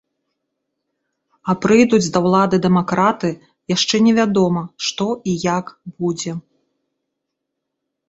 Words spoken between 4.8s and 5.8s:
што і як